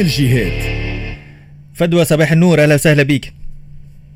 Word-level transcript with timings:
الجهات 0.00 0.62
فدوى 1.74 2.04
صباح 2.04 2.32
النور 2.32 2.62
أهلا 2.62 2.74
وسهلا 2.74 3.02
بك. 3.02 3.37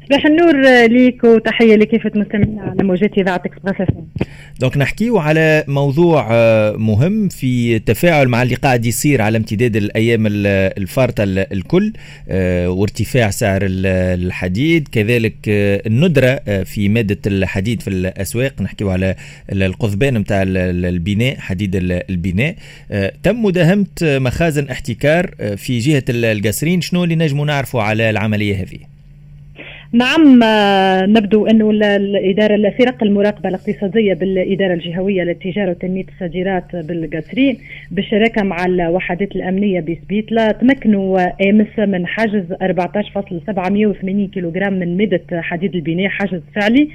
صباح 0.06 0.26
النور 0.26 0.86
ليك 0.86 1.24
وتحية 1.24 1.77
لكافه 1.77 2.11
مستمعينا 2.14 2.62
على 2.62 2.84
موجات 2.84 3.18
إذاعة 3.18 3.43
إكسبريس 3.46 3.88
دونك 4.61 4.77
نحكيو 4.77 5.18
على 5.18 5.64
موضوع 5.68 6.29
آه، 6.30 6.72
مهم 6.77 7.29
في 7.29 7.79
تفاعل 7.79 8.29
مع 8.29 8.43
اللي 8.43 8.54
قاعد 8.54 8.86
يصير 8.86 9.23
على 9.23 9.38
امتداد 9.38 9.77
الأيام 9.77 10.25
الفارطة 10.27 11.25
الكل 11.27 11.93
آه، 12.29 12.70
وارتفاع 12.70 13.30
سعر 13.30 13.61
الحديد. 13.64 14.88
كذلك 14.88 15.34
آه، 15.48 15.82
الندرة 15.86 16.41
في 16.64 16.89
مادة 16.89 17.19
الحديد 17.27 17.82
في 17.82 17.89
الأسواق. 17.89 18.62
نحكيو 18.62 18.91
على 18.91 19.14
القضبان 19.53 20.19
نتاع 20.19 20.43
البناء 20.46 21.37
حديد 21.37 21.71
البناء. 22.11 22.55
تم 23.23 23.43
مداهمة 23.43 23.87
مخازن 24.03 24.69
احتكار 24.69 25.30
في 25.57 25.79
جهة 25.79 26.04
القصرين 26.08 26.80
شنو 26.80 27.04
اللي 27.04 27.16
نجموا 27.16 27.46
نعرفوا 27.46 27.82
على 27.82 28.11
العملية 28.11 28.62
هذه؟ 28.62 28.92
نعم 29.95 30.41
نبدو 31.17 31.46
أنه 31.46 31.71
الإدارة 31.71 32.55
الفرق 32.55 33.03
المراقبة 33.03 33.48
الاقتصادية 33.48 34.15
بالإدارة 34.15 34.75
الجهوية 34.75 35.23
للتجارة 35.23 35.70
وتنمية 35.70 36.05
الصادرات 36.15 36.77
بالقصرين 36.77 37.59
بالشراكة 37.91 38.42
مع 38.42 38.65
الوحدات 38.65 39.37
الأمنية 39.37 39.81
بسبيتلا 39.81 40.53
تمكنوا 40.53 41.20
أمس 41.48 41.78
من 41.78 42.06
حجز 42.06 42.53
14.780 42.53 44.31
كيلوغرام 44.34 44.73
من 44.73 44.97
مادة 44.97 45.23
حديد 45.33 45.75
البناء 45.75 46.09
حجز 46.09 46.41
فعلي. 46.55 46.89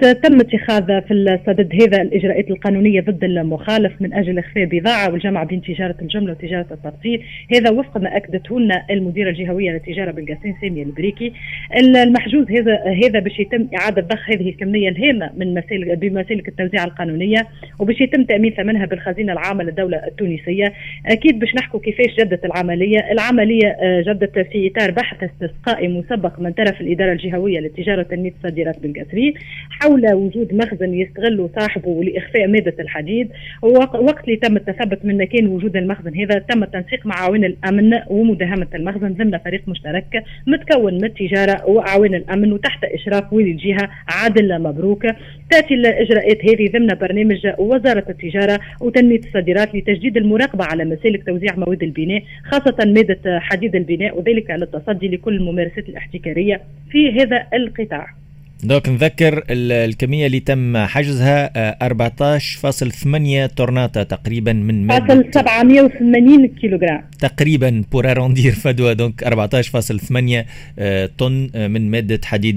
تم 0.00 0.40
اتخاذ 0.40 0.86
في 0.86 1.14
الصدد 1.14 1.72
هذا 1.82 2.02
الإجراءات 2.02 2.50
القانونية 2.50 3.00
ضد 3.00 3.24
المخالف 3.24 3.92
من 4.00 4.14
أجل 4.14 4.38
إخفاء 4.38 4.64
بضاعة 4.64 5.12
والجمع 5.12 5.44
بين 5.44 5.62
تجارة 5.62 5.96
الجملة 6.02 6.32
وتجارة 6.32 6.66
التفصيل 6.70 7.22
هذا 7.54 7.70
وفق 7.70 7.98
ما 7.98 8.16
أكدته 8.16 8.60
لنا 8.60 8.82
المديرة 8.90 9.30
الجهوية 9.30 9.70
للتجارة 9.70 10.10
بالقصرين 10.10 10.54
سامية 10.60 10.82
البريكي. 10.82 11.32
المحجوز 11.76 12.33
يجوز 12.34 12.50
هذا 12.50 12.82
هذا 13.04 13.18
باش 13.18 13.40
يتم 13.40 13.68
إعادة 13.80 14.02
ضخ 14.02 14.30
هذه 14.30 14.48
الكمية 14.48 14.88
الهامة 14.88 15.30
من 15.36 15.54
مسالك 15.54 15.98
بمسالك 15.98 16.48
التوزيع 16.48 16.84
القانونية 16.84 17.46
وباش 17.78 18.00
يتم 18.00 18.24
تأمين 18.24 18.52
ثمنها 18.52 18.86
بالخزينة 18.86 19.32
العامة 19.32 19.64
للدولة 19.64 20.06
التونسية. 20.06 20.72
أكيد 21.06 21.38
باش 21.38 21.54
نحكوا 21.54 21.80
كيفاش 21.80 22.16
جدت 22.18 22.44
العملية. 22.44 23.12
العملية 23.12 23.68
آه، 23.68 24.00
جدت 24.00 24.38
في 24.38 24.70
إطار 24.70 24.90
بحث 24.90 25.16
استسقائي 25.22 25.88
مسبق 25.88 26.40
من 26.40 26.52
طرف 26.52 26.80
الإدارة 26.80 27.12
الجهوية 27.12 27.60
للتجارة 27.60 28.00
وتنميه 28.00 28.32
الصادرات 28.38 28.80
بالقصرين 28.80 29.34
حول 29.70 30.14
وجود 30.14 30.54
مخزن 30.54 30.94
يستغل 30.94 31.48
صاحبه 31.58 32.04
لإخفاء 32.04 32.46
مادة 32.46 32.74
الحديد. 32.80 33.28
وقت 33.62 34.24
اللي 34.24 34.36
تم 34.36 34.56
التثبت 34.56 35.04
من 35.04 35.18
مكان 35.18 35.46
وجود 35.46 35.76
المخزن 35.76 36.20
هذا 36.20 36.38
تم 36.38 36.62
التنسيق 36.62 37.06
مع 37.06 37.14
عوين 37.14 37.44
الأمن 37.44 38.00
ومداهمة 38.06 38.66
المخزن 38.74 39.12
ضمن 39.14 39.38
فريق 39.38 39.62
مشترك 39.68 40.24
متكون 40.46 40.94
من 40.94 41.04
التجاره 41.04 41.66
واعوان 41.66 42.14
الأمن 42.24 42.52
وتحت 42.52 42.84
إشراف 42.84 43.32
ولي 43.32 43.50
الجهة 43.50 43.90
عادل 44.08 44.62
مبروك 44.62 45.02
تأتي 45.50 45.74
الإجراءات 45.74 46.44
هذه 46.44 46.70
ضمن 46.72 46.86
برنامج 46.86 47.46
وزارة 47.58 48.04
التجارة 48.08 48.60
وتنمية 48.80 49.18
الصادرات 49.18 49.74
لتجديد 49.74 50.16
المراقبة 50.16 50.64
على 50.64 50.84
مسالك 50.84 51.26
توزيع 51.26 51.56
مواد 51.56 51.82
البناء 51.82 52.22
خاصة 52.44 52.76
مادة 52.86 53.40
حديد 53.40 53.76
البناء 53.76 54.18
وذلك 54.18 54.50
للتصدي 54.50 55.08
لكل 55.08 55.36
الممارسات 55.36 55.88
الاحتكارية 55.88 56.60
في 56.90 57.12
هذا 57.20 57.46
القطاع. 57.54 58.23
donc 58.64 58.88
نذكر 58.88 59.44
الكمية 59.50 60.26
اللي 60.26 60.40
تم 60.40 60.76
حجزها 60.76 61.50
14.8 61.88 63.42
آه، 63.42 63.46
طرناطة 63.46 64.02
تقريبا 64.02 64.52
من 64.52 64.88
فاصل 64.88 65.24
780 65.34 66.46
كيلوغرام. 66.46 67.04
تقريبا 67.18 67.84
pour 67.92 68.10
arrondir 68.10 68.52
فدوى 68.52 68.94
donc 68.94 69.24
14.8 69.24 70.46
آه، 70.78 71.10
طن 71.18 71.50
آه، 71.54 71.68
من 71.68 71.90
مادة 71.90 72.20
حديد 72.24 72.56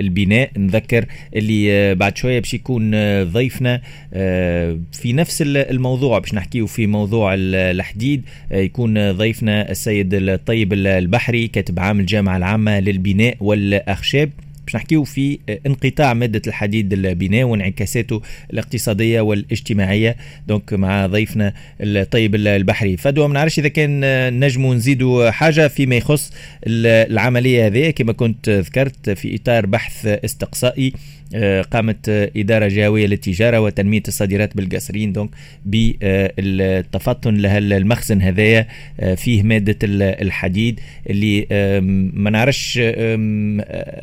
البناء. 0.00 0.50
نذكر 0.56 1.04
اللي 1.36 1.94
بعد 1.94 2.16
شوية 2.16 2.38
باش 2.38 2.54
يكون 2.54 2.90
ضيفنا 3.24 3.80
في 4.92 5.12
نفس 5.12 5.42
الموضوع 5.46 6.18
باش 6.18 6.34
نحكيه 6.34 6.66
في 6.66 6.86
موضوع 6.86 7.34
الحديد 7.34 8.22
يكون 8.50 9.12
ضيفنا 9.12 9.70
السيد 9.70 10.14
الطيب 10.14 10.72
البحري 10.72 11.48
كاتب 11.48 11.80
عام 11.80 12.00
الجامعة 12.00 12.36
العامة 12.36 12.80
للبناء 12.80 13.36
والأخشاب. 13.40 14.30
باش 14.74 14.82
نحكيو 14.82 15.04
في 15.04 15.38
انقطاع 15.66 16.14
مادة 16.14 16.42
الحديد 16.46 16.92
البناء 16.92 17.44
وانعكاساته 17.44 18.22
الاقتصادية 18.52 19.20
والاجتماعية 19.20 20.16
donc 20.48 20.72
مع 20.72 21.06
ضيفنا 21.06 21.54
الطيب 21.80 22.34
البحري. 22.34 22.96
فدوى 22.96 23.28
ما 23.28 23.34
نعرفش 23.34 23.58
إذا 23.58 23.68
كان 23.68 24.00
نجموا 24.40 24.74
نزيدوا 24.74 25.30
حاجة 25.30 25.68
فيما 25.68 25.96
يخص 25.96 26.32
العملية 26.66 27.66
هذه. 27.66 27.90
كما 27.90 28.12
كنت 28.12 28.48
ذكرت 28.48 29.10
في 29.10 29.34
إطار 29.36 29.66
بحث 29.66 30.06
استقصائي 30.06 30.92
قامت 31.70 32.08
إدارة 32.36 32.68
جهوية 32.68 33.06
للتجارة 33.06 33.60
وتنمية 33.60 34.02
الصادرات 34.08 34.56
بالقصرين 34.56 35.12
donc 35.12 35.30
بالتفطن 35.64 37.34
لها 37.34 37.58
المخزن 37.58 38.22
هذايا 38.22 38.66
آه، 39.00 39.14
فيه 39.14 39.42
مادة 39.42 39.78
الحديد 39.84 40.80
اللي 41.10 41.46
ما 42.14 42.30
نعرفش 42.30 42.78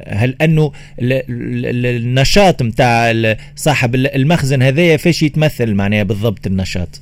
هل 0.07 0.35
أنه 0.41 0.71
النشاط 0.99 2.61
متاع 2.61 3.13
صاحب 3.55 3.95
المخزن 3.95 4.61
هذايا 4.61 4.97
فاش 4.97 5.23
يتمثل 5.23 5.73
معناها 5.73 6.03
بالضبط 6.03 6.47
النشاط؟ 6.47 7.01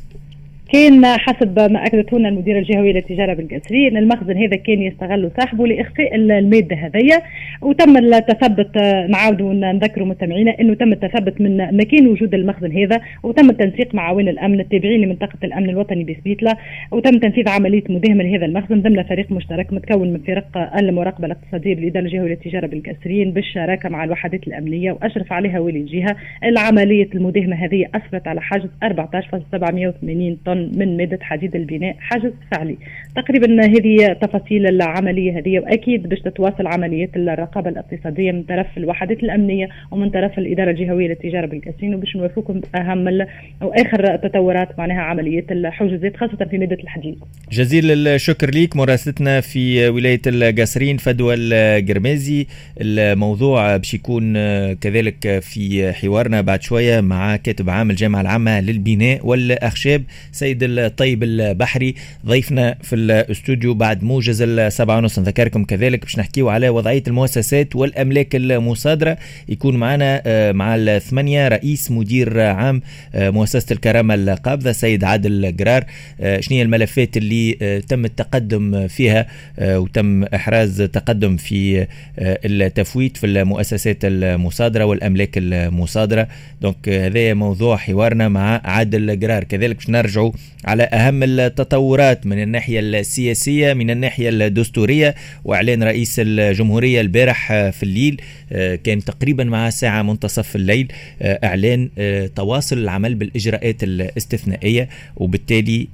كان 0.74 1.06
حسب 1.06 1.60
ما 1.60 1.86
اكدته 1.86 2.20
لنا 2.20 2.30
المديرة 2.30 2.60
الجهوية 2.60 2.94
للتجاره 2.94 3.34
بالقصرين 3.34 3.98
المخزن 3.98 4.38
هذا 4.38 4.56
كان 4.56 4.82
يستغل 4.82 5.32
صاحبه 5.40 5.68
لإخفاء 5.68 6.16
الماده 6.16 6.76
هذيا. 6.76 7.22
وتم 7.62 7.98
التثبت 7.98 8.78
نعاودوا 9.10 9.54
نذكروا 9.54 10.08
مستمعينا 10.08 10.56
إنه 10.62 10.74
تم 10.74 10.92
التثبت 10.94 11.42
من 11.42 11.78
مكان 11.78 12.08
وجود 12.08 12.34
المخزن 12.34 12.78
هذا 12.78 13.02
وتم 13.24 13.50
التنسيق 13.50 13.96
مع 13.96 14.04
عوين 14.04 14.30
الأمن 14.30 14.60
التابعين 14.60 15.02
لمنطقة 15.02 15.38
الأمن 15.44 15.70
الوطني 15.70 16.04
بسبيتلا 16.04 16.58
وتم 16.92 17.20
تنفيذ 17.20 17.50
عملية 17.50 17.84
مداهمة 17.90 18.24
لهذا 18.24 18.46
المخزن. 18.46 18.82
ضمن 18.82 19.04
فريق 19.04 19.32
مشترك 19.32 19.74
متكون 19.74 20.14
من 20.14 20.20
فرق 20.20 20.78
المراقبة 20.80 21.26
الاقتصادية 21.26 21.76
بالإدارة 21.76 22.04
الجهوية 22.04 22.30
للتجاره 22.30 22.68
بالقصرين 22.68 23.32
بالشراكة 23.32 23.90
مع 23.90 24.04
الوحدات 24.04 24.48
الأمنية 24.48 24.92
وأشرف 24.92 25.34
عليها 25.34 25.60
ولي 25.60 25.80
الجهة. 25.80 26.16
العملية 26.44 27.10
المداهمة 27.16 27.56
هذه 27.56 27.86
اسفرت 27.96 28.28
على 28.28 28.42
حجز 28.42 28.70
14.780 28.84 30.38
طن. 30.46 30.59
من 30.60 30.98
مادة 30.98 31.20
حديد 31.22 31.56
البناء 31.56 31.96
حجز 32.00 32.32
فعلي. 32.52 32.78
تقريبا 33.16 33.66
هذه 33.66 34.14
تفاصيل 34.22 34.68
العملية 34.68 35.40
هذه 35.40 35.60
وأكيد 35.60 36.10
باش 36.10 36.20
تتواصل 36.20 36.68
عملية 36.68 37.10
الرقابة 37.16 37.70
الاقتصادية 37.70 38.32
من 38.32 38.44
طرف 38.44 38.68
الوحدات 38.78 39.24
الأمنية 39.24 39.70
ومن 39.92 40.10
طرف 40.10 40.40
الإدارة 40.40 40.72
الجهوية 40.72 41.08
للتجارة 41.08 41.46
بالكاسين 41.46 41.96
وباش 41.96 42.16
نوافقكم 42.16 42.62
أهم 42.76 43.28
وآخر 43.62 44.14
التطورات 44.14 44.80
معناها 44.80 45.02
عملية 45.02 45.46
الحجوزات 45.52 46.18
خاصة 46.18 46.46
في 46.46 46.58
مادة 46.58 46.78
الحديد. 46.84 47.16
جزيل 47.52 48.08
الشكر 48.08 48.50
ليك 48.50 48.76
مراسلتنا 48.76 49.42
في 49.42 49.90
ولاية 49.90 50.22
القصرين 50.28 50.98
فدوى 50.98 51.36
القرمازي 51.38 52.48
الموضوع 52.82 53.78
باش 53.78 53.94
يكون 53.94 54.34
كذلك 54.74 55.40
في 55.40 55.94
حوارنا 55.94 56.42
بعد 56.42 56.62
شوية 56.62 57.02
مع 57.02 57.36
كاتب 57.36 57.70
عام 57.70 57.90
الجامعة 57.90 58.22
العامة 58.22 58.62
للبناء 58.62 59.26
والأخشاب. 59.28 60.04
سيد 60.32 60.49
السيد 60.50 60.64
الطيب 60.64 61.24
البحري 61.24 61.96
ضيفنا 62.26 62.78
في 62.82 62.96
الاستوديو 62.96 63.74
بعد 63.74 64.04
موجز 64.04 64.42
السبعة 64.42 64.98
ونص. 64.98 65.20
نذكركم 65.20 65.64
كذلك 65.64 66.02
باش 66.02 66.20
نحكيو 66.20 66.50
على 66.50 66.70
وضعية 66.70 67.04
المؤسسات 67.08 67.76
والأملاك 67.76 68.36
المصادرة. 68.36 69.18
يكون 69.50 69.76
معنا 69.76 70.22
آه، 70.26 70.52
مع 70.52 70.76
الثمانية 70.76 71.48
رئيس 71.48 71.92
مدير 71.92 72.42
عام 72.42 72.82
آه، 73.16 73.30
مؤسسة 73.30 73.74
الكرامة 73.74 74.14
القابضة 74.14 74.72
سيد 74.72 75.04
عادل 75.04 75.56
جرار 75.56 75.86
آه، 76.22 76.40
شنو 76.40 76.62
الملفات 76.62 77.18
اللي 77.18 77.82
تم 77.88 78.06
التقدم 78.06 78.88
فيها 78.88 79.28
وتم 79.62 80.24
إحراز 80.24 80.82
تقدم 80.82 81.38
في 81.38 81.88
التفويت 82.20 83.18
في 83.18 83.26
المؤسسات 83.26 83.98
المصادرة 84.04 84.84
والأملاك 84.84 85.38
المصادرة. 85.38 86.28
دونك 86.62 86.90
هذا 86.90 87.34
موضوع 87.34 87.78
حوارنا 87.78 88.30
مع 88.30 88.62
عادل 88.64 89.20
جرار 89.20 89.44
كذلك 89.44 89.76
باش 89.76 89.90
نرجعوا 89.90 90.32
على 90.66 90.84
أهم 90.84 91.24
التطورات 91.24 92.26
من 92.26 92.44
الناحية 92.44 92.80
السياسية 92.80 93.74
من 93.74 93.90
الناحية 93.90 94.30
الدستورية. 94.30 95.16
وإعلان 95.44 95.84
رئيس 95.84 96.16
الجمهورية 96.20 97.02
البارح 97.02 97.48
في 97.70 97.84
الليل 97.84 98.22
آه، 98.52 98.76
كان 98.76 99.04
تقريبا 99.04 99.44
مع 99.44 99.70
ساعة 99.70 100.02
منتصف 100.02 100.56
الليل 100.56 100.92
آه، 101.22 101.40
إعلان 101.44 101.90
آه، 101.98 102.28
تواصل 102.28 102.78
العمل 102.78 103.16
بالإجراءات 103.16 103.84
الاستثنائية. 103.84 104.90
وبالتالي 105.16 105.88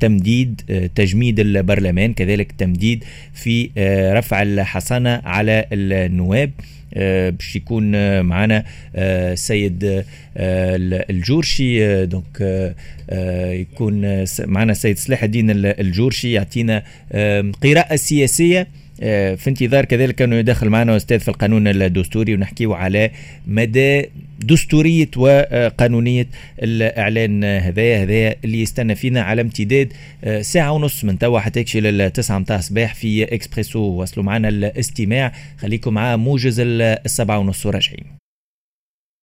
تمديد 0.00 0.60
تجميد 0.94 1.40
البرلمان 1.40 2.14
كذلك 2.14 2.52
تمديد 2.52 3.04
في 3.34 3.70
رفع 4.12 4.42
الحصانة 4.42 5.22
على 5.24 5.64
النواب. 5.72 6.50
باش 7.30 7.56
يكون 7.56 8.20
معنا 8.20 8.64
السيد 8.96 10.04
الجورشي. 11.10 12.06
دونك 12.06 12.74
يكون 13.52 14.24
معنا 14.46 14.72
السيد 14.72 14.98
صلاح 14.98 15.22
الدين 15.22 15.50
الجورشي 15.50 16.32
يعطينا 16.32 16.82
قراءة 17.62 17.96
سياسية. 17.96 18.60
آه، 18.60 18.66
في 18.98 19.44
انتظار 19.46 19.84
كذلك 19.84 20.22
أنه 20.22 20.36
يدخل 20.36 20.68
معنا 20.68 20.96
أستاذ 20.96 21.20
في 21.20 21.28
القانون 21.28 21.68
الدستوري 21.68 22.34
ونحكيه 22.34 22.74
على 22.74 23.10
مدى 23.46 24.10
دستورية 24.40 25.10
وقانونية 25.16 26.26
الإعلان 26.62 27.44
هذايا 27.44 28.02
هذايا 28.02 28.36
اللي 28.44 28.62
يستنى 28.62 28.94
فينا 28.94 29.22
على 29.22 29.42
امتداد 29.42 29.92
آه، 30.24 30.42
ساعة 30.42 30.72
ونص 30.72 31.04
من 31.04 31.18
توا 31.18 31.40
حتى 31.40 31.60
يكشي 31.60 31.80
للتسعه 31.80 32.38
متاع 32.38 32.56
الصباح 32.56 32.94
في 32.94 33.24
إكسبريسو 33.24 33.78
وصلوا 33.78 34.26
معنا 34.26 34.48
الاستماع. 34.48 35.32
خليكم 35.58 35.94
مع 35.94 36.16
موجز 36.16 36.60
السبعة 36.60 37.38
ونص 37.38 37.66
وراجعين. 37.66 38.25